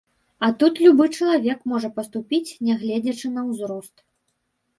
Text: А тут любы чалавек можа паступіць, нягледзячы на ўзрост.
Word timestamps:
А 0.45 0.47
тут 0.61 0.79
любы 0.85 1.05
чалавек 1.17 1.59
можа 1.73 1.91
паступіць, 1.99 2.55
нягледзячы 2.69 3.27
на 3.37 3.45
ўзрост. 3.53 3.95